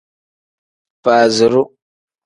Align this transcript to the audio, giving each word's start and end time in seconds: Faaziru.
Faaziru. 1.03 1.63